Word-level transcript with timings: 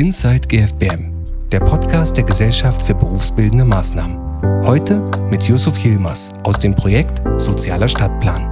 Inside 0.00 0.48
GFBM, 0.48 1.12
der 1.52 1.60
Podcast 1.60 2.16
der 2.16 2.24
Gesellschaft 2.24 2.82
für 2.82 2.94
berufsbildende 2.94 3.66
Maßnahmen. 3.66 4.64
Heute 4.64 5.02
mit 5.28 5.42
Yusuf 5.42 5.76
Yilmaz 5.84 6.30
aus 6.42 6.58
dem 6.58 6.74
Projekt 6.74 7.20
Sozialer 7.36 7.86
Stadtplan. 7.86 8.48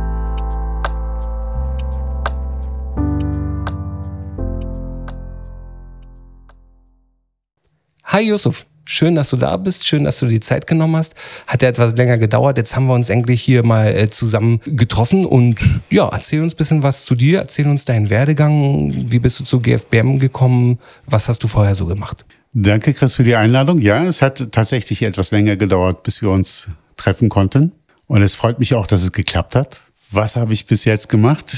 Hi 8.04 8.28
Yusuf, 8.28 8.66
schön, 8.88 9.14
dass 9.14 9.30
du 9.30 9.36
da 9.36 9.56
bist, 9.56 9.86
schön, 9.86 10.04
dass 10.04 10.18
du 10.18 10.26
dir 10.26 10.32
die 10.32 10.40
Zeit 10.40 10.66
genommen 10.66 10.96
hast. 10.96 11.14
Hat 11.46 11.62
ja 11.62 11.68
etwas 11.68 11.94
länger 11.96 12.18
gedauert, 12.18 12.56
jetzt 12.56 12.74
haben 12.74 12.86
wir 12.86 12.94
uns 12.94 13.10
endlich 13.10 13.42
hier 13.42 13.64
mal 13.64 13.94
äh, 13.94 14.10
zusammen 14.10 14.60
getroffen 14.64 15.24
und 15.26 15.60
ja, 15.90 16.08
erzähl 16.08 16.42
uns 16.42 16.54
ein 16.54 16.56
bisschen 16.56 16.82
was 16.82 17.04
zu 17.04 17.14
dir, 17.14 17.40
erzähl 17.40 17.68
uns 17.68 17.84
deinen 17.84 18.10
Werdegang, 18.10 18.92
wie 19.10 19.18
bist 19.18 19.38
du 19.40 19.44
zu 19.44 19.60
GFBM 19.60 20.18
gekommen, 20.18 20.78
was 21.06 21.28
hast 21.28 21.42
du 21.44 21.48
vorher 21.48 21.74
so 21.74 21.86
gemacht? 21.86 22.24
Danke, 22.54 22.94
Chris, 22.94 23.14
für 23.14 23.24
die 23.24 23.36
Einladung. 23.36 23.78
Ja, 23.78 24.02
es 24.04 24.22
hat 24.22 24.50
tatsächlich 24.52 25.02
etwas 25.02 25.30
länger 25.30 25.56
gedauert, 25.56 26.02
bis 26.02 26.22
wir 26.22 26.30
uns 26.30 26.68
treffen 26.96 27.28
konnten. 27.28 27.74
Und 28.06 28.22
es 28.22 28.34
freut 28.34 28.58
mich 28.58 28.74
auch, 28.74 28.86
dass 28.86 29.02
es 29.02 29.12
geklappt 29.12 29.54
hat. 29.54 29.82
Was 30.10 30.36
habe 30.36 30.54
ich 30.54 30.66
bis 30.66 30.86
jetzt 30.86 31.10
gemacht? 31.10 31.52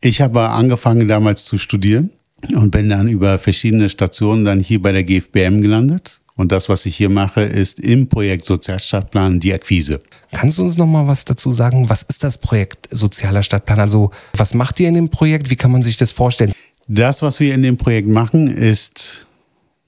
Ich 0.00 0.20
habe 0.20 0.48
angefangen 0.50 1.08
damals 1.08 1.44
zu 1.44 1.58
studieren 1.58 2.10
und 2.54 2.70
bin 2.70 2.88
dann 2.88 3.08
über 3.08 3.38
verschiedene 3.38 3.88
Stationen 3.88 4.44
dann 4.44 4.60
hier 4.60 4.80
bei 4.80 4.92
der 4.92 5.02
GFBM 5.02 5.60
gelandet. 5.60 6.20
Und 6.38 6.52
das, 6.52 6.68
was 6.68 6.86
ich 6.86 6.96
hier 6.96 7.08
mache, 7.08 7.40
ist 7.42 7.80
im 7.80 8.08
Projekt 8.08 8.44
Sozialstadtplan 8.44 9.40
die 9.40 9.52
Akquise. 9.52 9.98
Kannst 10.30 10.58
du 10.58 10.62
uns 10.62 10.78
noch 10.78 10.86
mal 10.86 11.08
was 11.08 11.24
dazu 11.24 11.50
sagen? 11.50 11.88
Was 11.88 12.04
ist 12.04 12.22
das 12.22 12.38
Projekt 12.38 12.88
Sozialer 12.92 13.42
Stadtplan? 13.42 13.80
Also, 13.80 14.12
was 14.34 14.54
macht 14.54 14.78
ihr 14.78 14.86
in 14.86 14.94
dem 14.94 15.08
Projekt? 15.08 15.50
Wie 15.50 15.56
kann 15.56 15.72
man 15.72 15.82
sich 15.82 15.96
das 15.96 16.12
vorstellen? 16.12 16.52
Das, 16.86 17.22
was 17.22 17.40
wir 17.40 17.52
in 17.52 17.64
dem 17.64 17.76
Projekt 17.76 18.06
machen, 18.06 18.46
ist 18.46 19.26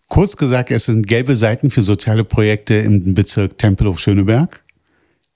kurz 0.09 0.37
gesagt, 0.37 0.73
es 0.73 0.87
sind 0.87 1.07
gelbe 1.07 1.37
Seiten 1.37 1.71
für 1.71 1.83
soziale 1.83 2.25
Projekte 2.25 2.75
im 2.75 3.15
Bezirk 3.15 3.57
Tempelhof-Schöneberg. 3.57 4.65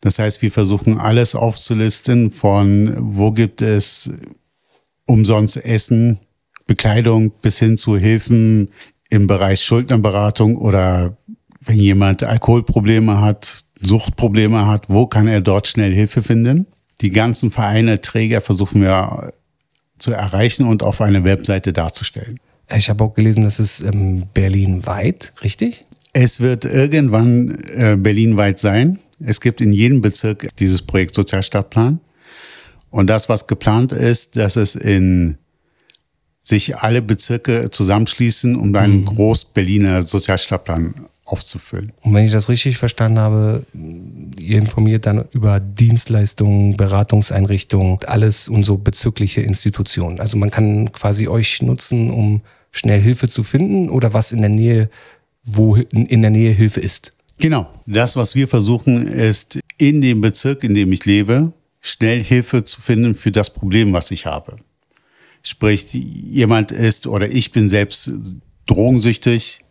Das 0.00 0.18
heißt, 0.18 0.42
wir 0.42 0.50
versuchen 0.50 0.98
alles 0.98 1.36
aufzulisten 1.36 2.32
von 2.32 2.92
wo 2.98 3.30
gibt 3.30 3.62
es 3.62 4.10
umsonst 5.06 5.64
Essen, 5.64 6.18
Bekleidung 6.66 7.30
bis 7.40 7.60
hin 7.60 7.76
zu 7.76 7.96
Hilfen 7.96 8.68
im 9.14 9.26
Bereich 9.26 9.62
Schuldnerberatung 9.62 10.56
oder 10.56 11.16
wenn 11.60 11.78
jemand 11.78 12.22
Alkoholprobleme 12.22 13.20
hat, 13.20 13.64
Suchtprobleme 13.80 14.66
hat, 14.66 14.88
wo 14.88 15.06
kann 15.06 15.28
er 15.28 15.40
dort 15.40 15.66
schnell 15.68 15.94
Hilfe 15.94 16.22
finden? 16.22 16.66
Die 17.00 17.10
ganzen 17.10 17.50
Vereine, 17.50 18.00
Träger 18.00 18.40
versuchen 18.40 18.82
wir 18.82 19.32
zu 19.98 20.12
erreichen 20.12 20.66
und 20.66 20.82
auf 20.82 21.00
eine 21.00 21.24
Webseite 21.24 21.72
darzustellen. 21.72 22.38
Ich 22.74 22.90
habe 22.90 23.04
auch 23.04 23.14
gelesen, 23.14 23.44
das 23.44 23.60
ist 23.60 23.82
ähm, 23.82 24.24
berlinweit, 24.34 25.32
richtig? 25.42 25.86
Es 26.12 26.40
wird 26.40 26.64
irgendwann 26.64 27.56
äh, 27.74 27.96
berlinweit 27.96 28.58
sein. 28.58 28.98
Es 29.20 29.40
gibt 29.40 29.60
in 29.60 29.72
jedem 29.72 30.00
Bezirk 30.00 30.48
dieses 30.58 30.82
Projekt 30.82 31.14
Sozialstadtplan. 31.14 32.00
Und 32.90 33.08
das, 33.08 33.28
was 33.28 33.46
geplant 33.46 33.92
ist, 33.92 34.36
dass 34.36 34.56
es 34.56 34.76
in 34.76 35.36
sich 36.44 36.76
alle 36.76 37.02
Bezirke 37.02 37.70
zusammenschließen, 37.70 38.54
um 38.54 38.74
einen 38.76 39.00
mhm. 39.00 39.06
Groß-Berliner 39.06 40.02
Sozialstadtplan 40.02 40.94
aufzufüllen. 41.24 41.92
Und 42.02 42.12
wenn 42.12 42.26
ich 42.26 42.32
das 42.32 42.50
richtig 42.50 42.76
verstanden 42.76 43.18
habe, 43.18 43.64
ihr 44.38 44.58
informiert 44.58 45.06
dann 45.06 45.24
über 45.32 45.58
Dienstleistungen, 45.58 46.76
Beratungseinrichtungen, 46.76 47.98
alles 48.06 48.48
und 48.48 48.62
so 48.62 48.76
bezügliche 48.76 49.40
Institutionen. 49.40 50.20
Also 50.20 50.36
man 50.36 50.50
kann 50.50 50.92
quasi 50.92 51.26
euch 51.26 51.62
nutzen, 51.62 52.10
um 52.10 52.42
schnell 52.70 53.00
Hilfe 53.00 53.26
zu 53.26 53.42
finden 53.42 53.88
oder 53.88 54.12
was 54.12 54.32
in 54.32 54.40
der 54.40 54.50
Nähe, 54.50 54.90
wo 55.44 55.76
in 55.76 56.20
der 56.20 56.30
Nähe 56.30 56.52
Hilfe 56.52 56.80
ist. 56.80 57.12
Genau. 57.38 57.66
Das, 57.86 58.16
was 58.16 58.34
wir 58.34 58.46
versuchen, 58.46 59.06
ist 59.06 59.58
in 59.78 60.02
dem 60.02 60.20
Bezirk, 60.20 60.62
in 60.62 60.74
dem 60.74 60.92
ich 60.92 61.06
lebe, 61.06 61.52
schnell 61.80 62.22
Hilfe 62.22 62.64
zu 62.64 62.80
finden 62.80 63.14
für 63.14 63.32
das 63.32 63.50
Problem, 63.50 63.92
was 63.92 64.10
ich 64.10 64.26
habe. 64.26 64.56
Sprich, 65.46 65.92
jemand 65.92 66.72
ist 66.72 67.06
oder 67.06 67.30
ich 67.30 67.52
bin 67.52 67.68
selbst 67.68 68.10
drogensüchtig 68.66 69.62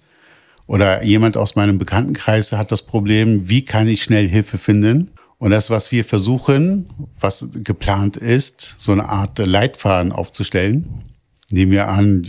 oder 0.68 1.04
jemand 1.04 1.36
aus 1.36 1.56
meinem 1.56 1.80
Bekanntenkreis 1.80 2.52
hat 2.52 2.72
das 2.72 2.84
Problem, 2.84 3.50
wie 3.50 3.66
kann 3.66 3.88
ich 3.88 4.04
schnell 4.04 4.28
Hilfe 4.28 4.58
finden? 4.60 5.12
Und 5.40 5.50
das, 5.52 5.70
was 5.70 5.92
wir 5.92 6.06
versuchen, 6.06 6.86
was 7.20 7.48
geplant 7.64 8.18
ist, 8.18 8.76
so 8.78 8.92
eine 8.92 9.10
Art 9.10 9.40
Leitfaden 9.40 10.12
aufzustellen. 10.12 11.04
Nehmen 11.50 11.72
wir 11.72 11.90
an, 11.90 12.24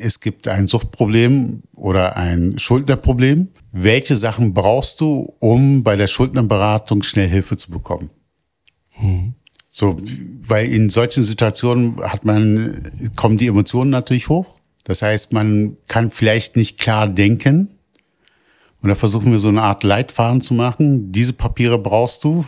es 0.00 0.20
gibt 0.20 0.48
ein 0.48 0.66
Suchtproblem 0.66 1.62
oder 1.74 2.16
ein 2.16 2.58
Schuldnerproblem. 2.58 3.48
Welche 3.72 4.16
Sachen 4.16 4.52
brauchst 4.54 5.00
du, 5.00 5.34
um 5.38 5.82
bei 5.82 5.96
der 5.96 6.08
Schuldnerberatung 6.08 7.02
schnell 7.02 7.28
Hilfe 7.28 7.56
zu 7.56 7.70
bekommen? 7.70 8.10
Hm. 8.90 9.34
So, 9.78 9.94
weil 10.42 10.72
in 10.72 10.90
solchen 10.90 11.22
Situationen 11.22 12.02
hat 12.02 12.24
man, 12.24 12.80
kommen 13.14 13.38
die 13.38 13.46
Emotionen 13.46 13.90
natürlich 13.90 14.28
hoch. 14.28 14.58
Das 14.82 15.02
heißt, 15.02 15.32
man 15.32 15.76
kann 15.86 16.10
vielleicht 16.10 16.56
nicht 16.56 16.80
klar 16.80 17.06
denken. 17.06 17.68
Und 18.82 18.88
da 18.88 18.96
versuchen 18.96 19.30
wir 19.30 19.38
so 19.38 19.50
eine 19.50 19.62
Art 19.62 19.84
Leitfaden 19.84 20.40
zu 20.40 20.54
machen. 20.54 21.12
Diese 21.12 21.32
Papiere 21.32 21.78
brauchst 21.78 22.24
du. 22.24 22.44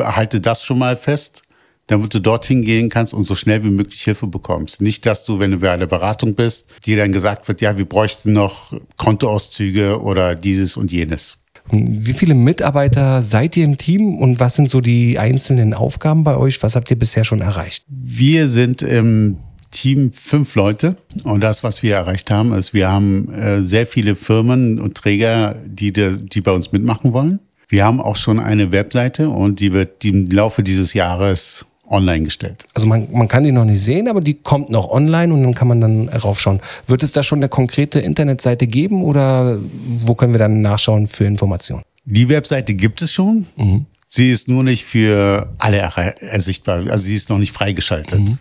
Halte 0.00 0.40
das 0.40 0.64
schon 0.64 0.78
mal 0.78 0.96
fest, 0.96 1.42
damit 1.88 2.14
du 2.14 2.20
dorthin 2.20 2.62
gehen 2.62 2.90
kannst 2.90 3.12
und 3.12 3.24
so 3.24 3.34
schnell 3.34 3.64
wie 3.64 3.70
möglich 3.70 4.00
Hilfe 4.02 4.28
bekommst. 4.28 4.80
Nicht, 4.80 5.04
dass 5.04 5.24
du, 5.24 5.40
wenn 5.40 5.50
du 5.50 5.58
bei 5.58 5.72
einer 5.72 5.88
Beratung 5.88 6.36
bist, 6.36 6.86
dir 6.86 6.96
dann 6.96 7.10
gesagt 7.10 7.48
wird, 7.48 7.60
ja, 7.60 7.76
wir 7.76 7.86
bräuchten 7.86 8.34
noch 8.34 8.72
Kontoauszüge 8.96 10.00
oder 10.00 10.36
dieses 10.36 10.76
und 10.76 10.92
jenes. 10.92 11.38
Wie 11.70 12.12
viele 12.12 12.34
Mitarbeiter 12.34 13.22
seid 13.22 13.56
ihr 13.56 13.64
im 13.64 13.76
Team 13.76 14.16
und 14.16 14.40
was 14.40 14.54
sind 14.54 14.70
so 14.70 14.80
die 14.80 15.18
einzelnen 15.18 15.74
Aufgaben 15.74 16.24
bei 16.24 16.36
euch? 16.36 16.62
Was 16.62 16.76
habt 16.76 16.90
ihr 16.90 16.98
bisher 16.98 17.24
schon 17.24 17.40
erreicht? 17.40 17.84
Wir 17.88 18.48
sind 18.48 18.82
im 18.82 19.38
Team 19.70 20.12
fünf 20.12 20.54
Leute 20.54 20.96
und 21.24 21.42
das, 21.42 21.62
was 21.62 21.82
wir 21.82 21.94
erreicht 21.94 22.30
haben, 22.30 22.52
ist, 22.52 22.72
wir 22.72 22.90
haben 22.90 23.30
äh, 23.32 23.62
sehr 23.62 23.86
viele 23.86 24.16
Firmen 24.16 24.80
und 24.80 24.94
Träger, 24.96 25.56
die, 25.66 25.92
die 25.92 26.40
bei 26.40 26.52
uns 26.52 26.72
mitmachen 26.72 27.12
wollen. 27.12 27.40
Wir 27.68 27.84
haben 27.84 28.00
auch 28.00 28.16
schon 28.16 28.40
eine 28.40 28.72
Webseite 28.72 29.28
und 29.28 29.60
die 29.60 29.74
wird 29.74 30.02
im 30.04 30.30
Laufe 30.30 30.62
dieses 30.62 30.94
Jahres 30.94 31.66
online 31.90 32.24
gestellt. 32.24 32.64
Also 32.74 32.86
man, 32.86 33.08
man 33.12 33.28
kann 33.28 33.44
die 33.44 33.52
noch 33.52 33.64
nicht 33.64 33.80
sehen, 33.80 34.08
aber 34.08 34.20
die 34.20 34.34
kommt 34.34 34.70
noch 34.70 34.90
online 34.90 35.32
und 35.32 35.42
dann 35.42 35.54
kann 35.54 35.68
man 35.68 35.80
dann 35.80 36.08
raufschauen. 36.08 36.60
Wird 36.86 37.02
es 37.02 37.12
da 37.12 37.22
schon 37.22 37.38
eine 37.38 37.48
konkrete 37.48 38.00
Internetseite 38.00 38.66
geben 38.66 39.02
oder 39.02 39.58
wo 39.98 40.14
können 40.14 40.32
wir 40.32 40.38
dann 40.38 40.60
nachschauen 40.60 41.06
für 41.06 41.24
Informationen? 41.24 41.82
Die 42.04 42.28
Webseite 42.28 42.74
gibt 42.74 43.02
es 43.02 43.12
schon. 43.12 43.46
Mhm. 43.56 43.86
Sie 44.06 44.30
ist 44.30 44.48
nur 44.48 44.64
nicht 44.64 44.84
für 44.84 45.52
alle 45.58 45.78
ersichtbar. 46.20 46.84
Also 46.88 47.04
sie 47.04 47.14
ist 47.14 47.28
noch 47.28 47.38
nicht 47.38 47.52
freigeschaltet. 47.52 48.20
Mhm. 48.20 48.38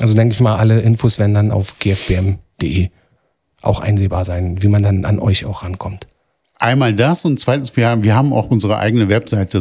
Also 0.00 0.14
denke 0.14 0.34
ich 0.34 0.40
mal, 0.40 0.56
alle 0.56 0.80
Infos 0.80 1.18
werden 1.18 1.34
dann 1.34 1.50
auf 1.52 1.78
gfbm.de 1.78 2.88
auch 3.62 3.80
einsehbar 3.80 4.24
sein, 4.24 4.62
wie 4.62 4.68
man 4.68 4.82
dann 4.82 5.04
an 5.04 5.18
euch 5.18 5.44
auch 5.44 5.62
rankommt. 5.62 6.06
Einmal 6.58 6.94
das 6.94 7.24
und 7.24 7.38
zweitens, 7.38 7.76
wir 7.76 7.88
haben, 7.88 8.02
wir 8.02 8.14
haben 8.14 8.32
auch 8.32 8.50
unsere 8.50 8.78
eigene 8.78 9.08
Webseite 9.08 9.60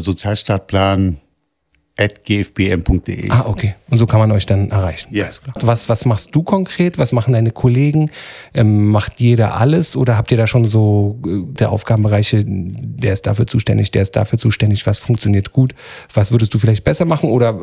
Sozialstartplan 1.97 2.25
gfbm.de. 2.25 3.29
Ah, 3.29 3.45
okay. 3.47 3.75
Und 3.89 3.97
so 3.97 4.05
kann 4.05 4.19
man 4.19 4.31
euch 4.31 4.45
dann 4.45 4.69
erreichen. 4.69 5.09
Ja. 5.11 5.29
Was, 5.61 5.87
was 5.87 6.05
machst 6.05 6.35
du 6.35 6.43
konkret? 6.43 6.97
Was 6.97 7.11
machen 7.11 7.33
deine 7.33 7.51
Kollegen? 7.51 8.11
Ähm, 8.53 8.87
macht 8.87 9.21
jeder 9.21 9.55
alles 9.55 9.95
oder 9.95 10.17
habt 10.17 10.31
ihr 10.31 10.37
da 10.37 10.47
schon 10.47 10.65
so 10.65 11.19
äh, 11.25 11.53
der 11.53 11.71
Aufgabenbereiche, 11.71 12.43
der 12.45 13.13
ist 13.13 13.25
dafür 13.27 13.47
zuständig, 13.47 13.91
der 13.91 14.01
ist 14.01 14.15
dafür 14.15 14.37
zuständig, 14.39 14.85
was 14.85 14.99
funktioniert 14.99 15.53
gut? 15.53 15.73
Was 16.13 16.31
würdest 16.31 16.53
du 16.53 16.57
vielleicht 16.57 16.83
besser 16.83 17.05
machen 17.05 17.29
oder 17.29 17.59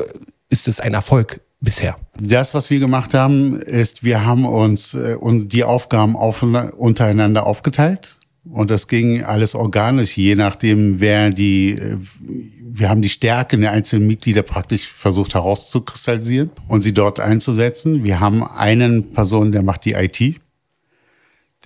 ist 0.49 0.67
es 0.67 0.79
ein 0.79 0.93
Erfolg 0.93 1.41
bisher? 1.61 1.95
Das, 2.19 2.53
was 2.53 2.69
wir 2.69 2.79
gemacht 2.79 3.13
haben, 3.13 3.59
ist, 3.59 4.03
wir 4.03 4.25
haben 4.25 4.45
uns, 4.45 4.95
äh, 4.95 5.15
uns 5.19 5.47
die 5.47 5.63
Aufgaben 5.63 6.15
auf, 6.15 6.41
untereinander 6.41 7.45
aufgeteilt. 7.45 8.17
Und 8.45 8.71
das 8.71 8.87
ging 8.87 9.23
alles 9.23 9.55
organisch, 9.55 10.17
je 10.17 10.35
nachdem, 10.35 10.99
wer 10.99 11.29
die, 11.29 11.71
äh, 11.71 11.97
wir 12.65 12.89
haben 12.89 13.01
die 13.01 13.09
Stärken 13.09 13.61
der 13.61 13.71
einzelnen 13.71 14.07
Mitglieder 14.07 14.41
praktisch 14.41 14.87
versucht 14.87 15.33
herauszukristallisieren 15.33 16.51
und 16.67 16.81
sie 16.81 16.93
dort 16.93 17.19
einzusetzen. 17.19 18.03
Wir 18.03 18.19
haben 18.19 18.43
einen 18.43 19.11
Person, 19.11 19.51
der 19.51 19.63
macht 19.63 19.85
die 19.85 19.93
IT. 19.93 20.41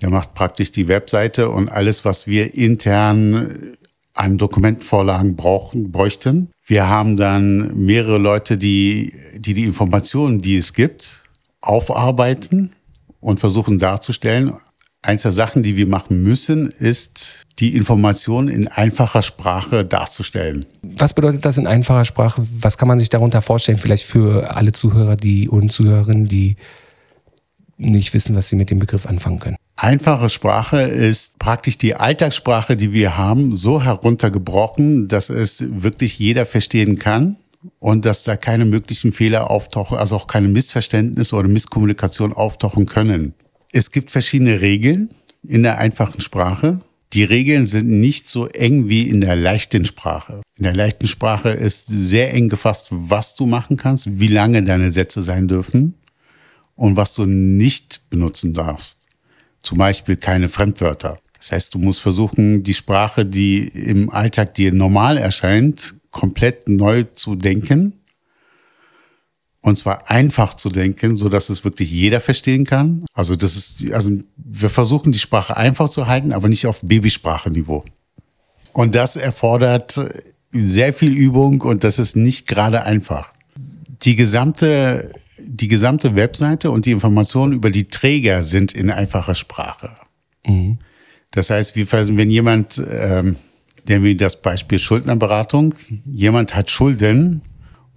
Der 0.00 0.10
macht 0.10 0.34
praktisch 0.34 0.70
die 0.70 0.86
Webseite 0.86 1.50
und 1.50 1.68
alles, 1.68 2.04
was 2.04 2.28
wir 2.28 2.54
intern 2.54 3.76
an 4.14 4.38
Dokumentvorlagen 4.38 5.34
brauchen, 5.34 5.90
bräuchten. 5.90 6.50
Wir 6.64 6.88
haben 6.88 7.16
dann 7.16 7.76
mehrere 7.76 8.18
Leute, 8.18 8.56
die, 8.56 9.12
die 9.36 9.54
die 9.54 9.64
Informationen, 9.64 10.40
die 10.40 10.56
es 10.56 10.72
gibt, 10.72 11.22
aufarbeiten 11.60 12.72
und 13.20 13.40
versuchen 13.40 13.80
darzustellen 13.80 14.52
Eins 15.02 15.22
der 15.22 15.32
Sachen, 15.32 15.62
die 15.62 15.76
wir 15.76 15.86
machen 15.86 16.22
müssen, 16.22 16.70
ist, 16.70 17.46
die 17.60 17.76
Information 17.76 18.48
in 18.48 18.68
einfacher 18.68 19.22
Sprache 19.22 19.84
darzustellen. 19.84 20.64
Was 20.82 21.14
bedeutet 21.14 21.44
das 21.44 21.56
in 21.56 21.66
einfacher 21.66 22.04
Sprache? 22.04 22.42
Was 22.62 22.78
kann 22.78 22.88
man 22.88 22.98
sich 22.98 23.08
darunter 23.08 23.40
vorstellen? 23.40 23.78
Vielleicht 23.78 24.04
für 24.04 24.56
alle 24.56 24.72
Zuhörer 24.72 25.14
die 25.14 25.48
und 25.48 25.70
Zuhörerinnen, 25.70 26.26
die 26.26 26.56
nicht 27.76 28.12
wissen, 28.12 28.34
was 28.34 28.48
sie 28.48 28.56
mit 28.56 28.70
dem 28.70 28.80
Begriff 28.80 29.06
anfangen 29.06 29.38
können. 29.38 29.56
Einfache 29.76 30.28
Sprache 30.28 30.80
ist 30.80 31.38
praktisch 31.38 31.78
die 31.78 31.94
Alltagssprache, 31.94 32.76
die 32.76 32.92
wir 32.92 33.16
haben, 33.16 33.54
so 33.54 33.82
heruntergebrochen, 33.82 35.06
dass 35.06 35.30
es 35.30 35.64
wirklich 35.80 36.18
jeder 36.18 36.44
verstehen 36.44 36.98
kann 36.98 37.36
und 37.78 38.04
dass 38.04 38.24
da 38.24 38.36
keine 38.36 38.64
möglichen 38.64 39.12
Fehler 39.12 39.50
auftauchen, 39.50 39.96
also 39.96 40.16
auch 40.16 40.26
keine 40.26 40.48
Missverständnisse 40.48 41.36
oder 41.36 41.46
Misskommunikation 41.46 42.32
auftauchen 42.32 42.86
können. 42.86 43.34
Es 43.72 43.90
gibt 43.90 44.10
verschiedene 44.10 44.60
Regeln 44.60 45.10
in 45.46 45.62
der 45.62 45.78
einfachen 45.78 46.20
Sprache. 46.20 46.80
Die 47.12 47.24
Regeln 47.24 47.66
sind 47.66 47.88
nicht 47.88 48.28
so 48.28 48.48
eng 48.48 48.88
wie 48.88 49.08
in 49.08 49.20
der 49.20 49.36
leichten 49.36 49.84
Sprache. 49.84 50.42
In 50.56 50.64
der 50.64 50.74
leichten 50.74 51.06
Sprache 51.06 51.50
ist 51.50 51.86
sehr 51.86 52.32
eng 52.34 52.48
gefasst, 52.48 52.88
was 52.90 53.34
du 53.36 53.46
machen 53.46 53.76
kannst, 53.76 54.18
wie 54.20 54.28
lange 54.28 54.62
deine 54.62 54.90
Sätze 54.90 55.22
sein 55.22 55.48
dürfen 55.48 55.94
und 56.76 56.96
was 56.96 57.14
du 57.14 57.26
nicht 57.26 58.08
benutzen 58.10 58.54
darfst. 58.54 59.06
Zum 59.62 59.78
Beispiel 59.78 60.16
keine 60.16 60.48
Fremdwörter. 60.48 61.18
Das 61.36 61.52
heißt, 61.52 61.74
du 61.74 61.78
musst 61.78 62.00
versuchen, 62.00 62.62
die 62.62 62.74
Sprache, 62.74 63.24
die 63.24 63.68
im 63.68 64.10
Alltag 64.10 64.54
dir 64.54 64.72
normal 64.72 65.18
erscheint, 65.18 65.94
komplett 66.10 66.68
neu 66.68 67.04
zu 67.04 67.36
denken. 67.36 67.92
Und 69.60 69.76
zwar 69.76 70.10
einfach 70.10 70.54
zu 70.54 70.68
denken, 70.68 71.16
so 71.16 71.28
dass 71.28 71.50
es 71.50 71.64
wirklich 71.64 71.90
jeder 71.90 72.20
verstehen 72.20 72.64
kann. 72.64 73.04
Also 73.12 73.34
das 73.34 73.56
ist, 73.56 73.92
also 73.92 74.12
wir 74.36 74.70
versuchen 74.70 75.12
die 75.12 75.18
Sprache 75.18 75.56
einfach 75.56 75.88
zu 75.88 76.06
halten, 76.06 76.32
aber 76.32 76.48
nicht 76.48 76.66
auf 76.66 76.80
Babyspracheniveau. 76.82 77.84
Und 78.72 78.94
das 78.94 79.16
erfordert 79.16 80.00
sehr 80.52 80.94
viel 80.94 81.12
Übung 81.12 81.60
und 81.60 81.84
das 81.84 81.98
ist 81.98 82.16
nicht 82.16 82.46
gerade 82.46 82.84
einfach. 82.84 83.32
Die 84.02 84.14
gesamte 84.14 85.10
die 85.48 85.68
gesamte 85.68 86.16
Webseite 86.16 86.70
und 86.70 86.86
die 86.86 86.92
Informationen 86.92 87.52
über 87.52 87.70
die 87.70 87.88
Träger 87.88 88.42
sind 88.42 88.72
in 88.72 88.90
einfacher 88.90 89.34
Sprache. 89.34 89.90
Mhm. 90.46 90.78
Das 91.30 91.50
heißt, 91.50 91.74
wenn 91.76 92.30
jemand, 92.30 92.82
ähm, 92.90 93.36
nehmen 93.86 94.04
wir 94.04 94.16
das 94.16 94.40
Beispiel 94.40 94.78
Schuldnerberatung, 94.78 95.74
jemand 96.04 96.54
hat 96.54 96.70
Schulden 96.70 97.42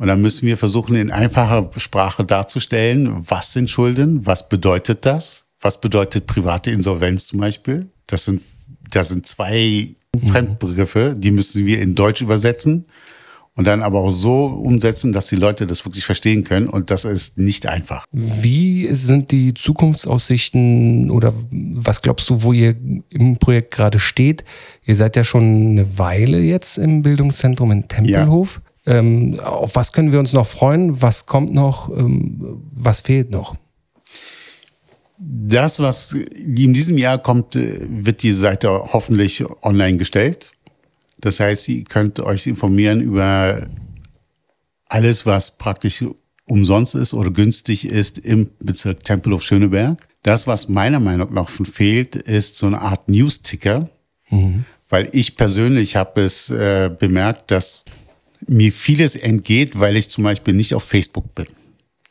und 0.02 0.08
dann 0.08 0.20
müssen 0.20 0.48
wir 0.48 0.58
versuchen, 0.58 0.96
in 0.96 1.12
einfacher 1.12 1.70
Sprache 1.78 2.26
darzustellen, 2.26 3.24
was 3.30 3.54
sind 3.54 3.70
Schulden, 3.70 4.26
was 4.26 4.50
bedeutet 4.50 5.06
das, 5.06 5.44
was 5.62 5.80
bedeutet 5.80 6.26
private 6.26 6.72
Insolvenz 6.72 7.28
zum 7.28 7.40
Beispiel. 7.40 7.88
Das 8.08 8.26
sind, 8.26 8.42
das 8.90 9.10
sind 9.10 9.28
zwei 9.28 9.90
mhm. 10.16 10.28
Fremdbegriffe, 10.28 11.14
die 11.16 11.30
müssen 11.30 11.68
wir 11.68 11.80
in 11.80 11.94
Deutsch 11.94 12.24
übersetzen 12.24 12.88
und 13.56 13.68
dann 13.68 13.84
aber 13.84 14.00
auch 14.00 14.10
so 14.10 14.46
umsetzen, 14.46 15.12
dass 15.12 15.28
die 15.28 15.36
Leute 15.36 15.68
das 15.68 15.86
wirklich 15.86 16.04
verstehen 16.04 16.44
können 16.44 16.68
und 16.68 16.90
das 16.90 17.06
ist 17.06 17.38
nicht 17.38 17.68
einfach. 17.68 18.08
Wie 18.12 18.92
sind 18.94 19.30
die 19.30 19.54
Zukunftsaussichten 19.54 21.12
oder 21.12 21.32
was 21.52 22.02
glaubst 22.02 22.28
du, 22.32 22.42
wo 22.42 22.54
ihr 22.54 22.76
im 23.10 23.38
Projekt 23.38 23.70
gerade 23.70 24.00
steht? 24.00 24.46
Ihr 24.84 24.96
seid 24.96 25.16
ja 25.16 25.24
schon 25.24 25.44
eine 25.44 26.00
Weile 26.00 26.40
jetzt 26.40 26.80
im 26.80 27.04
Bildungszentrum 27.04 27.70
in 27.70 27.88
Tempelhof. 27.88 28.62
Ja. 28.64 28.71
Ähm, 28.86 29.40
auf 29.40 29.76
was 29.76 29.94
können 29.94 30.12
wir 30.12 30.20
uns 30.20 30.34
noch 30.34 30.48
freuen? 30.48 31.02
Was 31.02 31.26
kommt 31.26 31.54
noch? 31.54 31.90
Ähm, 31.90 32.64
was 32.72 33.02
fehlt 33.02 33.30
noch? 33.30 33.56
Das, 35.20 35.80
was 35.80 36.14
in 36.14 36.74
diesem 36.74 36.98
Jahr 36.98 37.20
kommt, 37.20 37.56
äh, 37.56 37.80
wird 37.90 38.24
die 38.24 38.32
Seite 38.32 38.70
hoffentlich 38.70 39.44
online 39.62 39.98
gestellt. 39.98 40.52
Das 41.20 41.40
heißt, 41.40 41.70
ihr 41.70 41.84
könnt 41.84 42.20
euch 42.20 42.48
informieren 42.48 43.02
über 43.02 43.68
alles, 44.88 45.26
was 45.26 45.58
praktisch 45.58 46.04
umsonst 46.48 46.96
ist 46.96 47.14
oder 47.14 47.30
günstig 47.30 47.86
ist 47.88 48.18
im 48.18 48.50
Bezirk 48.60 49.04
Tempelhof 49.04 49.44
Schöneberg. 49.44 50.08
Das, 50.24 50.48
was 50.48 50.68
meiner 50.68 51.00
Meinung 51.00 51.34
nach 51.34 51.50
fehlt, 51.50 52.16
ist 52.16 52.58
so 52.58 52.66
eine 52.66 52.82
Art 52.82 53.08
News-Ticker. 53.08 53.90
Mhm. 54.30 54.66
Weil 54.90 55.08
ich 55.14 55.38
persönlich 55.38 55.96
habe 55.96 56.22
es 56.22 56.50
äh, 56.50 56.90
bemerkt, 57.00 57.52
dass 57.52 57.86
mir 58.48 58.72
vieles 58.72 59.16
entgeht, 59.16 59.80
weil 59.80 59.96
ich 59.98 60.10
zum 60.10 60.24
Beispiel 60.24 60.54
nicht 60.54 60.74
auf 60.74 60.84
Facebook 60.84 61.36
bin. 61.36 61.48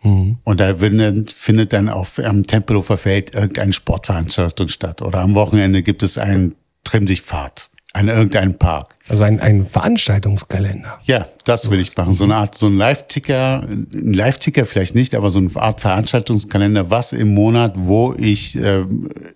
Mhm. 0.02 0.38
Und 0.44 0.60
da 0.60 0.74
findet 0.74 1.72
dann 1.72 1.88
auf 1.88 2.18
am 2.18 2.46
Tempelhofer 2.46 2.96
Feld 2.96 3.34
irgendeine 3.34 3.72
Sportveranstaltung 3.72 4.68
statt. 4.68 5.02
Oder 5.02 5.20
am 5.20 5.34
Wochenende 5.34 5.82
gibt 5.82 6.02
es 6.02 6.18
einen 6.18 6.54
Trimm 6.84 7.06
dich 7.06 7.22
Pfad 7.22 7.70
an 7.92 8.08
irgendeinem 8.08 8.56
Park. 8.56 8.94
Also 9.08 9.24
ein, 9.24 9.40
ein 9.40 9.66
Veranstaltungskalender. 9.66 11.00
Ja, 11.04 11.26
das 11.44 11.70
will 11.70 11.80
ich 11.80 11.96
machen. 11.96 12.12
So 12.12 12.24
eine 12.24 12.36
Art, 12.36 12.56
so 12.56 12.66
ein 12.66 12.76
Live-Ticker, 12.76 13.66
ein 13.68 14.12
Live-Ticker 14.12 14.64
vielleicht 14.64 14.94
nicht, 14.94 15.14
aber 15.14 15.30
so 15.30 15.40
eine 15.40 15.50
Art 15.56 15.80
Veranstaltungskalender, 15.80 16.90
was 16.90 17.12
im 17.12 17.34
Monat, 17.34 17.74
wo 17.76 18.14
ich 18.16 18.56
äh, 18.56 18.84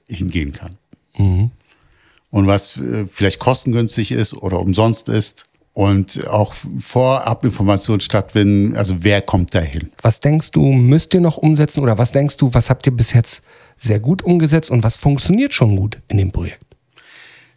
hingehen 0.09 0.53
kann. 0.53 0.77
Mhm. 1.17 1.51
Und 2.31 2.47
was 2.47 2.77
äh, 2.79 3.07
vielleicht 3.11 3.41
kostengünstig 3.41 4.13
ist 4.13 4.35
oder 4.35 4.61
umsonst 4.61 5.09
ist. 5.09 5.47
Und 5.75 6.29
auch 6.29 6.55
vorab 6.79 7.45
Informationen 7.45 8.01
stattfinden, 8.01 8.77
also 8.77 8.95
wer 9.01 9.21
kommt 9.23 9.57
da 9.57 9.61
hin. 9.61 9.91
Was 10.01 10.21
denkst 10.21 10.53
du, 10.53 10.63
müsst 10.67 11.13
ihr 11.15 11.21
noch 11.21 11.37
umsetzen 11.37 11.83
oder 11.83 11.99
was 11.99 12.13
denkst 12.13 12.37
du, 12.37 12.55
was 12.55 12.71
habt 12.71 12.87
ihr 12.87 12.93
bis 12.93 13.13
jetzt 13.13 13.43
sehr 13.77 13.99
gut 13.99 14.23
umgesetzt 14.23 14.71
und 14.71 14.85
was 14.85 14.97
funktioniert 14.97 15.53
schon 15.53 15.75
gut 15.75 16.01
in 16.07 16.19
dem 16.19 16.31
Projekt? 16.31 16.65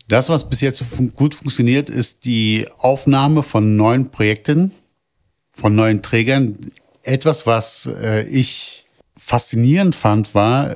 Das, 0.07 0.29
was 0.29 0.49
bis 0.49 0.61
jetzt 0.61 0.83
gut 1.15 1.35
funktioniert, 1.35 1.91
ist 1.91 2.25
die 2.25 2.65
Aufnahme 2.79 3.43
von 3.43 3.75
neuen 3.75 4.09
Projekten, 4.09 4.71
von 5.51 5.75
neuen 5.75 6.01
Trägern. 6.01 6.57
Etwas, 7.03 7.45
was 7.45 7.85
äh, 8.01 8.23
ich 8.29 8.85
faszinierend 9.15 9.95
fand, 9.95 10.33
war, 10.33 10.75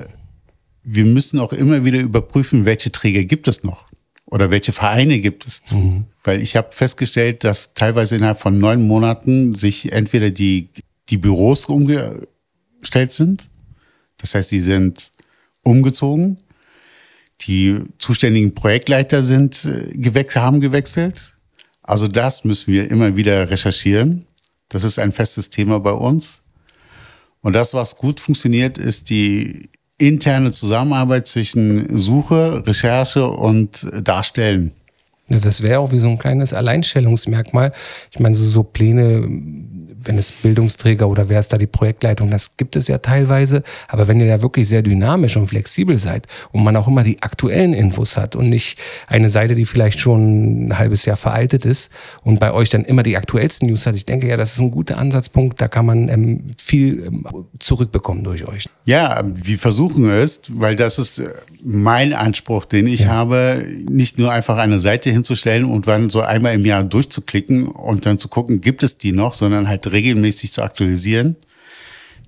wir 0.84 1.04
müssen 1.06 1.40
auch 1.40 1.52
immer 1.52 1.84
wieder 1.84 1.98
überprüfen, 1.98 2.66
welche 2.66 2.92
Träger 2.92 3.24
gibt 3.24 3.48
es 3.48 3.64
noch 3.64 3.88
oder 4.32 4.50
welche 4.50 4.72
Vereine 4.72 5.20
gibt 5.20 5.46
es. 5.46 5.62
Mhm. 5.70 6.06
Weil 6.24 6.42
ich 6.42 6.56
habe 6.56 6.72
festgestellt, 6.72 7.44
dass 7.44 7.74
teilweise 7.74 8.16
innerhalb 8.16 8.40
von 8.40 8.58
neun 8.58 8.86
Monaten 8.86 9.52
sich 9.52 9.92
entweder 9.92 10.30
die, 10.30 10.70
die 11.08 11.18
Büros 11.18 11.66
umgestellt 11.66 13.12
sind, 13.12 13.48
das 14.16 14.34
heißt, 14.34 14.48
sie 14.48 14.60
sind 14.60 15.12
umgezogen 15.62 16.38
die 17.46 17.80
zuständigen 17.98 18.54
Projektleiter 18.54 19.22
sind 19.22 19.64
äh, 19.64 19.96
gewechselt, 19.96 20.44
haben 20.44 20.60
gewechselt. 20.60 21.32
Also 21.82 22.08
das 22.08 22.44
müssen 22.44 22.72
wir 22.72 22.90
immer 22.90 23.16
wieder 23.16 23.50
recherchieren. 23.50 24.26
Das 24.68 24.84
ist 24.84 24.98
ein 24.98 25.12
festes 25.12 25.50
Thema 25.50 25.80
bei 25.80 25.92
uns. 25.92 26.42
Und 27.40 27.54
das, 27.54 27.74
was 27.74 27.96
gut 27.96 28.20
funktioniert, 28.20 28.78
ist 28.78 29.10
die 29.10 29.68
interne 30.08 30.50
Zusammenarbeit 30.50 31.28
zwischen 31.28 31.98
Suche, 31.98 32.62
Recherche 32.66 33.28
und 33.28 33.86
Darstellen. 34.02 34.72
Das 35.40 35.62
wäre 35.62 35.80
auch 35.80 35.92
wie 35.92 35.98
so 35.98 36.08
ein 36.08 36.18
kleines 36.18 36.52
Alleinstellungsmerkmal. 36.52 37.72
Ich 38.10 38.20
meine, 38.20 38.34
so, 38.34 38.46
so 38.46 38.62
Pläne 38.62 39.28
wenn 40.06 40.18
es 40.18 40.32
Bildungsträger 40.32 41.08
oder 41.08 41.28
wer 41.28 41.40
ist 41.40 41.52
da 41.52 41.58
die 41.58 41.66
Projektleitung, 41.66 42.30
das 42.30 42.56
gibt 42.56 42.76
es 42.76 42.88
ja 42.88 42.98
teilweise. 42.98 43.62
Aber 43.88 44.08
wenn 44.08 44.20
ihr 44.20 44.26
da 44.26 44.42
wirklich 44.42 44.68
sehr 44.68 44.82
dynamisch 44.82 45.36
und 45.36 45.46
flexibel 45.46 45.96
seid 45.96 46.26
und 46.52 46.62
man 46.64 46.76
auch 46.76 46.88
immer 46.88 47.02
die 47.02 47.22
aktuellen 47.22 47.72
Infos 47.72 48.16
hat 48.16 48.36
und 48.36 48.48
nicht 48.48 48.78
eine 49.06 49.28
Seite, 49.28 49.54
die 49.54 49.64
vielleicht 49.64 50.00
schon 50.00 50.68
ein 50.68 50.78
halbes 50.78 51.04
Jahr 51.04 51.16
veraltet 51.16 51.64
ist 51.64 51.90
und 52.22 52.40
bei 52.40 52.52
euch 52.52 52.68
dann 52.68 52.84
immer 52.84 53.02
die 53.02 53.16
aktuellsten 53.16 53.68
News 53.68 53.86
hat, 53.86 53.94
ich 53.94 54.06
denke 54.06 54.28
ja, 54.28 54.36
das 54.36 54.52
ist 54.52 54.60
ein 54.60 54.70
guter 54.70 54.98
Ansatzpunkt. 54.98 55.60
Da 55.60 55.68
kann 55.68 55.86
man 55.86 56.08
ähm, 56.08 56.46
viel 56.60 57.04
ähm, 57.06 57.26
zurückbekommen 57.58 58.24
durch 58.24 58.46
euch. 58.46 58.68
Ja, 58.84 59.22
wir 59.24 59.58
versuchen 59.58 60.10
es, 60.10 60.42
weil 60.48 60.76
das 60.76 60.98
ist 60.98 61.22
mein 61.64 62.12
Anspruch, 62.12 62.64
den 62.64 62.86
ich 62.86 63.00
ja. 63.00 63.08
habe, 63.08 63.64
nicht 63.88 64.18
nur 64.18 64.32
einfach 64.32 64.58
eine 64.58 64.78
Seite 64.78 65.10
hinzustellen 65.22 65.64
und 65.64 65.86
dann 65.86 66.10
so 66.10 66.20
einmal 66.20 66.54
im 66.54 66.64
Jahr 66.64 66.82
durchzuklicken 66.82 67.68
und 67.68 68.04
dann 68.06 68.18
zu 68.18 68.28
gucken, 68.28 68.60
gibt 68.60 68.82
es 68.82 68.98
die 68.98 69.12
noch, 69.12 69.34
sondern 69.34 69.68
halt 69.68 69.90
regelmäßig 69.90 70.52
zu 70.52 70.62
aktualisieren. 70.62 71.36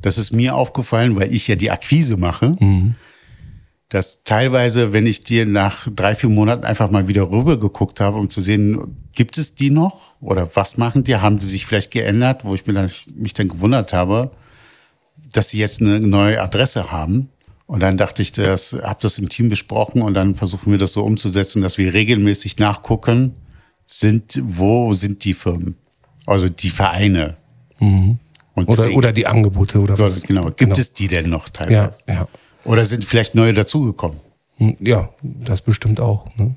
Das 0.01 0.19
ist 0.19 0.33
mir 0.33 0.55
aufgefallen, 0.55 1.17
weil 1.17 1.33
ich 1.33 1.49
ja 1.49 1.57
die 1.57 1.71
Akquise 1.71 2.17
mache. 2.17 2.57
Mhm. 2.61 2.95
Dass 3.89 4.25
teilweise, 4.25 4.93
wenn 4.93 5.07
ich 5.07 5.25
dir 5.25 5.47
nach 5.47 5.89
drei, 5.95 6.15
vier 6.15 6.31
Monaten 6.31 6.65
einfach 6.65 6.91
mal 6.91 7.07
wieder 7.09 7.31
rüber 7.31 7.59
geguckt 7.59 8.01
habe, 8.01 8.19
um 8.19 8.29
zu 8.29 8.41
sehen, 8.41 8.97
gibt 9.15 9.39
es 9.39 9.55
die 9.55 9.71
noch? 9.71 10.17
Oder 10.21 10.51
was 10.55 10.79
machen 10.79 11.05
die? 11.05 11.17
Haben 11.17 11.39
sie 11.39 11.49
sich 11.49 11.67
vielleicht 11.67 11.91
geändert? 11.91 12.45
Wo 12.45 12.55
ich 12.55 12.67
mir 12.67 12.73
dann, 12.73 12.91
mich 13.15 13.35
dann 13.35 13.49
gewundert 13.49 13.93
habe, 13.93 14.31
dass 15.33 15.51
sie 15.51 15.59
jetzt 15.59 15.81
eine 15.81 16.01
neue 16.01 16.41
Adresse 16.41 16.91
haben. 16.91 17.29
Und 17.67 17.81
dann 17.81 17.97
dachte 17.97 18.23
ich, 18.23 18.33
das 18.33 18.77
habe 18.83 18.99
das 19.01 19.19
im 19.19 19.29
Team 19.29 19.49
besprochen 19.49 20.03
und 20.03 20.15
dann 20.15 20.35
versuchen 20.35 20.71
wir 20.71 20.79
das 20.79 20.93
so 20.93 21.03
umzusetzen, 21.03 21.63
dass 21.63 21.79
wir 21.79 21.95
regelmäßig 21.95 22.59
nachgucken, 22.59 23.35
sind, 23.87 24.41
wo 24.45 24.93
sind 24.93 25.25
die 25.25 25.35
Firmen? 25.35 25.77
Also 26.27 26.49
die 26.49 26.71
Vereine. 26.71 27.37
Mhm. 27.81 28.19
oder, 28.55 28.91
oder 28.95 29.13
die 29.13 29.27
Angebote 29.27 29.81
oder 29.81 29.99
was? 29.99 30.23
Genau. 30.23 30.47
Gibt 30.47 30.59
genau. 30.59 30.75
es 30.75 30.93
die 30.93 31.09
denn 31.09 31.29
noch 31.29 31.49
teilweise? 31.49 32.05
Ja, 32.07 32.15
ja. 32.15 32.29
Oder 32.65 32.85
sind 32.85 33.05
vielleicht 33.05 33.35
neue 33.35 33.53
dazugekommen? 33.53 34.21
Hm, 34.57 34.77
ja, 34.81 35.11
das 35.23 35.63
bestimmt 35.63 36.01
auch. 36.01 36.27
Ne? 36.37 36.57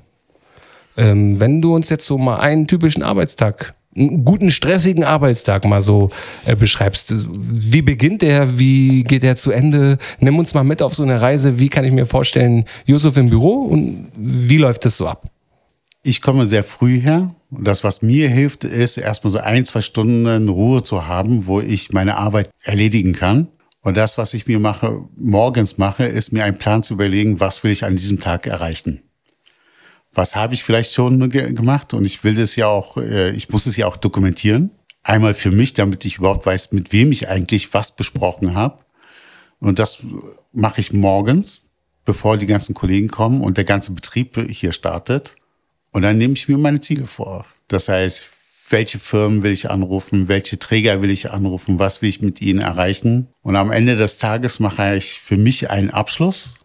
Ähm, 0.96 1.38
wenn 1.40 1.60
du 1.60 1.74
uns 1.74 1.88
jetzt 1.88 2.06
so 2.06 2.18
mal 2.18 2.38
einen 2.38 2.66
typischen 2.66 3.02
Arbeitstag 3.02 3.74
einen 3.98 4.24
guten, 4.24 4.50
stressigen 4.50 5.04
Arbeitstag 5.04 5.64
mal 5.64 5.80
so 5.80 6.08
äh, 6.46 6.54
beschreibst. 6.54 7.14
Wie 7.28 7.82
beginnt 7.82 8.22
der? 8.22 8.58
Wie 8.58 9.04
geht 9.04 9.24
er 9.24 9.36
zu 9.36 9.50
Ende? 9.50 9.98
Nimm 10.20 10.38
uns 10.38 10.54
mal 10.54 10.64
mit 10.64 10.82
auf 10.82 10.94
so 10.94 11.02
eine 11.02 11.20
Reise. 11.20 11.58
Wie 11.58 11.68
kann 11.68 11.84
ich 11.84 11.92
mir 11.92 12.06
vorstellen, 12.06 12.64
Josef 12.86 13.16
im 13.16 13.30
Büro 13.30 13.64
und 13.64 14.08
wie 14.16 14.58
läuft 14.58 14.84
das 14.84 14.96
so 14.96 15.06
ab? 15.06 15.30
Ich 16.02 16.22
komme 16.22 16.46
sehr 16.46 16.64
früh 16.64 17.00
her. 17.00 17.34
Das, 17.50 17.82
was 17.82 18.02
mir 18.02 18.28
hilft, 18.28 18.64
ist 18.64 18.98
erstmal 18.98 19.30
so 19.30 19.38
ein, 19.38 19.64
zwei 19.64 19.80
Stunden 19.80 20.48
Ruhe 20.48 20.82
zu 20.82 21.06
haben, 21.06 21.46
wo 21.46 21.60
ich 21.60 21.92
meine 21.92 22.16
Arbeit 22.16 22.50
erledigen 22.62 23.12
kann. 23.12 23.48
Und 23.82 23.96
das, 23.96 24.18
was 24.18 24.34
ich 24.34 24.46
mir 24.46 24.58
mache, 24.58 25.02
morgens 25.16 25.78
mache, 25.78 26.04
ist 26.04 26.32
mir 26.32 26.44
einen 26.44 26.58
Plan 26.58 26.82
zu 26.82 26.94
überlegen, 26.94 27.40
was 27.40 27.64
will 27.64 27.70
ich 27.70 27.84
an 27.84 27.96
diesem 27.96 28.20
Tag 28.20 28.46
erreichen 28.46 29.02
was 30.18 30.34
habe 30.34 30.52
ich 30.52 30.64
vielleicht 30.64 30.92
schon 30.92 31.30
ge 31.30 31.52
gemacht 31.52 31.94
und 31.94 32.04
ich 32.04 32.22
will 32.24 32.34
das 32.34 32.56
ja 32.56 32.66
auch, 32.66 32.96
äh, 32.96 33.30
ich 33.30 33.48
muss 33.50 33.66
es 33.66 33.76
ja 33.76 33.86
auch 33.86 33.96
dokumentieren. 33.96 34.70
Einmal 35.04 35.32
für 35.32 35.52
mich, 35.52 35.74
damit 35.74 36.04
ich 36.04 36.18
überhaupt 36.18 36.44
weiß, 36.44 36.72
mit 36.72 36.92
wem 36.92 37.12
ich 37.12 37.28
eigentlich 37.28 37.72
was 37.72 37.94
besprochen 37.94 38.54
habe. 38.54 38.82
Und 39.60 39.78
das 39.78 39.98
mache 40.52 40.80
ich 40.80 40.92
morgens, 40.92 41.66
bevor 42.04 42.36
die 42.36 42.46
ganzen 42.46 42.74
Kollegen 42.74 43.08
kommen 43.08 43.40
und 43.40 43.56
der 43.56 43.64
ganze 43.64 43.92
Betrieb 43.92 44.36
hier 44.50 44.72
startet. 44.72 45.36
Und 45.92 46.02
dann 46.02 46.18
nehme 46.18 46.34
ich 46.34 46.48
mir 46.48 46.58
meine 46.58 46.80
Ziele 46.80 47.06
vor. 47.06 47.46
Das 47.68 47.88
heißt, 47.88 48.30
welche 48.70 48.98
Firmen 48.98 49.42
will 49.44 49.52
ich 49.52 49.70
anrufen, 49.70 50.28
welche 50.28 50.58
Träger 50.58 51.00
will 51.00 51.10
ich 51.10 51.30
anrufen, 51.30 51.78
was 51.78 52.02
will 52.02 52.08
ich 52.08 52.20
mit 52.20 52.42
ihnen 52.42 52.58
erreichen. 52.58 53.28
Und 53.42 53.54
am 53.54 53.70
Ende 53.70 53.94
des 53.94 54.18
Tages 54.18 54.58
mache 54.58 54.96
ich 54.96 55.20
für 55.20 55.36
mich 55.36 55.70
einen 55.70 55.90
Abschluss 55.90 56.58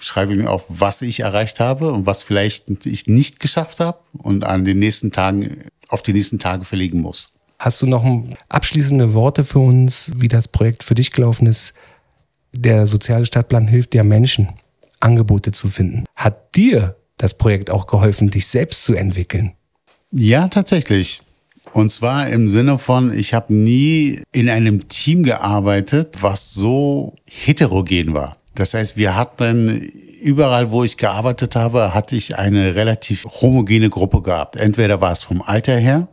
schreibe 0.00 0.34
mir 0.34 0.50
auf, 0.50 0.64
was 0.68 1.02
ich 1.02 1.20
erreicht 1.20 1.60
habe 1.60 1.92
und 1.92 2.06
was 2.06 2.22
vielleicht 2.22 2.86
ich 2.86 3.06
nicht 3.06 3.40
geschafft 3.40 3.80
habe 3.80 3.98
und 4.18 4.44
an 4.44 4.64
den 4.64 4.78
nächsten 4.78 5.12
Tagen, 5.12 5.62
auf 5.88 6.02
die 6.02 6.12
nächsten 6.12 6.38
Tage 6.38 6.64
verlegen 6.64 7.00
muss. 7.00 7.30
Hast 7.58 7.82
du 7.82 7.86
noch 7.86 8.06
abschließende 8.48 9.12
Worte 9.12 9.44
für 9.44 9.58
uns, 9.58 10.12
wie 10.16 10.28
das 10.28 10.48
Projekt 10.48 10.82
für 10.82 10.94
dich 10.94 11.10
gelaufen 11.10 11.46
ist? 11.46 11.74
Der 12.52 12.86
soziale 12.86 13.26
Stadtplan 13.26 13.68
hilft 13.68 13.94
ja 13.94 14.02
Menschen, 14.02 14.48
Angebote 14.98 15.52
zu 15.52 15.68
finden. 15.68 16.04
Hat 16.16 16.56
dir 16.56 16.96
das 17.18 17.36
Projekt 17.36 17.70
auch 17.70 17.86
geholfen, 17.86 18.30
dich 18.30 18.46
selbst 18.46 18.84
zu 18.84 18.94
entwickeln? 18.94 19.52
Ja, 20.10 20.48
tatsächlich. 20.48 21.20
Und 21.72 21.90
zwar 21.90 22.28
im 22.28 22.48
Sinne 22.48 22.78
von, 22.78 23.16
ich 23.16 23.34
habe 23.34 23.54
nie 23.54 24.22
in 24.32 24.48
einem 24.48 24.88
Team 24.88 25.22
gearbeitet, 25.22 26.16
was 26.20 26.52
so 26.52 27.14
heterogen 27.26 28.14
war. 28.14 28.36
Das 28.54 28.74
heißt, 28.74 28.96
wir 28.96 29.16
hatten 29.16 29.68
überall, 30.22 30.70
wo 30.70 30.84
ich 30.84 30.96
gearbeitet 30.96 31.56
habe, 31.56 31.94
hatte 31.94 32.16
ich 32.16 32.36
eine 32.36 32.74
relativ 32.74 33.24
homogene 33.40 33.90
Gruppe 33.90 34.22
gehabt. 34.22 34.56
Entweder 34.56 35.00
war 35.00 35.12
es 35.12 35.22
vom 35.22 35.40
Alter 35.42 35.76
her 35.76 36.08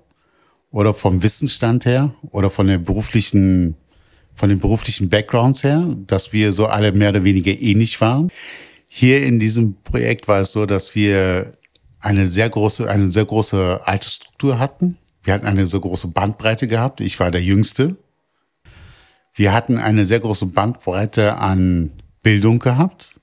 oder 0.71 0.93
vom 0.93 1.23
Wissensstand 1.23 1.85
her 1.85 2.13
oder 2.31 2.49
von 2.49 2.67
der 2.67 2.77
beruflichen, 2.77 3.75
von 4.35 4.49
den 4.49 4.59
beruflichen 4.59 5.09
Backgrounds 5.09 5.63
her, 5.63 5.83
dass 6.05 6.31
wir 6.31 6.53
so 6.53 6.67
alle 6.67 6.91
mehr 6.91 7.09
oder 7.09 7.23
weniger 7.23 7.51
ähnlich 7.51 7.99
waren. 8.01 8.31
Hier 8.87 9.23
in 9.23 9.39
diesem 9.39 9.75
Projekt 9.83 10.27
war 10.27 10.41
es 10.41 10.51
so, 10.51 10.65
dass 10.65 10.95
wir 10.95 11.51
eine 11.99 12.27
sehr 12.27 12.49
große, 12.49 12.89
eine 12.89 13.07
sehr 13.07 13.25
große 13.25 13.81
Altersstruktur 13.83 14.59
hatten. 14.59 14.97
Wir 15.23 15.33
hatten 15.33 15.47
eine 15.47 15.67
so 15.67 15.79
große 15.79 16.07
Bandbreite 16.09 16.67
gehabt. 16.67 17.01
Ich 17.01 17.19
war 17.19 17.31
der 17.31 17.41
Jüngste. 17.41 17.97
Wir 19.33 19.53
hatten 19.53 19.77
eine 19.77 20.05
sehr 20.05 20.19
große 20.19 20.47
Bandbreite 20.47 21.35
an 21.37 21.91
Bildung 22.27 22.59
gehabt, 22.59 23.21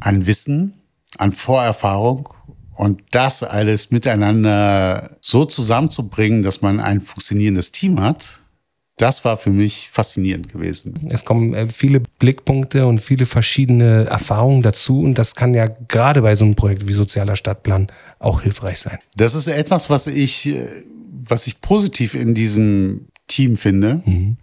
an 0.00 0.26
Wissen, 0.26 0.74
an 1.16 1.30
Vorerfahrung 1.30 2.28
und 2.72 3.00
das 3.12 3.44
alles 3.44 3.92
miteinander 3.92 5.16
so 5.20 5.44
zusammenzubringen, 5.44 6.42
dass 6.42 6.60
man 6.60 6.80
ein 6.80 7.00
funktionierendes 7.00 7.70
Team 7.70 8.00
hat, 8.00 8.40
das 8.96 9.24
war 9.24 9.36
für 9.36 9.50
mich 9.50 9.90
faszinierend 9.92 10.52
gewesen. 10.52 11.08
Es 11.08 11.24
kommen 11.24 11.54
äh, 11.54 11.68
viele 11.68 12.00
Blickpunkte 12.00 12.84
und 12.84 12.98
viele 12.98 13.26
verschiedene 13.26 14.06
Erfahrungen 14.06 14.62
dazu 14.62 15.02
und 15.02 15.14
das 15.16 15.36
kann 15.36 15.54
ja 15.54 15.68
gerade 15.86 16.22
bei 16.22 16.34
so 16.34 16.46
einem 16.46 16.56
Projekt 16.56 16.88
wie 16.88 16.94
Sozialer 16.94 17.36
Stadtplan 17.36 17.86
auch 18.18 18.40
hilfreich 18.40 18.80
sein. 18.80 18.98
Das 19.14 19.36
ist 19.36 19.46
etwas, 19.46 19.88
was 19.88 20.08
ich, 20.08 20.48
äh, 20.48 20.66
was 21.12 21.46
ich 21.46 21.60
positiv 21.60 22.14
in 22.14 22.34
diesem 22.34 23.06
Team 23.28 23.54
finde. 23.56 24.02
Mhm. 24.04 24.38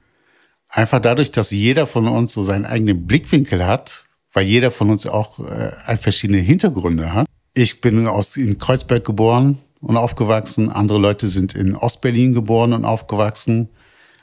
Einfach 0.71 0.99
dadurch, 0.99 1.31
dass 1.31 1.51
jeder 1.51 1.85
von 1.85 2.07
uns 2.07 2.33
so 2.33 2.41
seinen 2.41 2.65
eigenen 2.65 3.05
Blickwinkel 3.05 3.65
hat, 3.65 4.05
weil 4.33 4.45
jeder 4.45 4.71
von 4.71 4.89
uns 4.89 5.05
auch 5.05 5.39
äh, 5.39 5.97
verschiedene 5.97 6.39
Hintergründe 6.39 7.13
hat. 7.13 7.27
Ich 7.53 7.81
bin 7.81 8.07
aus, 8.07 8.37
in 8.37 8.57
Kreuzberg 8.57 9.03
geboren 9.03 9.57
und 9.81 9.97
aufgewachsen. 9.97 10.69
Andere 10.69 10.99
Leute 10.99 11.27
sind 11.27 11.55
in 11.55 11.75
Ostberlin 11.75 12.33
geboren 12.33 12.71
und 12.71 12.85
aufgewachsen. 12.85 13.69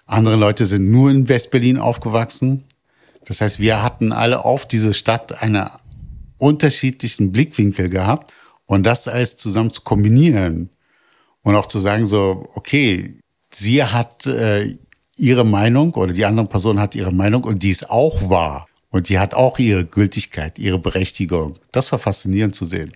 Andere 0.07 0.37
Leute 0.37 0.64
sind 0.64 0.90
nur 0.90 1.11
in 1.11 1.28
Westberlin 1.28 1.76
aufgewachsen. 1.76 2.64
Das 3.26 3.43
heißt, 3.43 3.61
wir 3.61 3.83
hatten 3.83 4.12
alle 4.12 4.47
auf 4.47 4.67
diese 4.67 4.95
Stadt 4.95 5.43
einen 5.43 5.69
unterschiedlichen 6.38 7.31
Blickwinkel 7.31 7.90
gehabt. 7.90 8.33
Und 8.64 8.85
das 8.85 9.09
alles 9.09 9.37
zusammen 9.37 9.71
zu 9.71 9.83
kombinieren 9.83 10.71
und 11.43 11.57
auch 11.57 11.67
zu 11.67 11.78
sagen 11.78 12.07
so, 12.07 12.47
okay, 12.55 13.19
sie 13.50 13.83
hat 13.83 14.26
äh, 14.26 14.76
ihre 15.18 15.44
Meinung 15.44 15.94
oder 15.94 16.12
die 16.12 16.25
andere 16.25 16.46
Person 16.46 16.80
hat 16.80 16.94
ihre 16.94 17.12
Meinung 17.12 17.44
und 17.44 17.62
die 17.62 17.70
ist 17.70 17.90
auch 17.90 18.30
wahr. 18.30 18.66
Und 18.90 19.08
die 19.10 19.18
hat 19.18 19.34
auch 19.34 19.58
ihre 19.58 19.84
Gültigkeit, 19.84 20.58
ihre 20.58 20.78
Berechtigung. 20.78 21.54
Das 21.72 21.92
war 21.92 21.98
faszinierend 21.98 22.54
zu 22.54 22.64
sehen. 22.64 22.92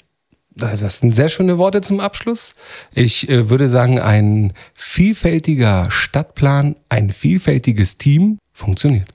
Das 0.54 0.98
sind 0.98 1.14
sehr 1.14 1.28
schöne 1.28 1.58
Worte 1.58 1.80
zum 1.80 2.00
Abschluss. 2.00 2.54
Ich 2.94 3.28
äh, 3.28 3.48
würde 3.48 3.68
sagen, 3.68 3.98
ein 3.98 4.52
vielfältiger 4.74 5.90
Stadtplan, 5.90 6.76
ein 6.88 7.10
vielfältiges 7.10 7.98
Team 7.98 8.38
funktioniert. 8.52 9.08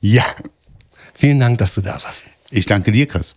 Ja. 0.00 0.24
Vielen 1.14 1.40
Dank, 1.40 1.58
dass 1.58 1.74
du 1.74 1.80
da 1.80 1.94
warst. 2.02 2.24
Ich 2.50 2.66
danke 2.66 2.90
dir, 2.90 3.06
Chris. 3.06 3.34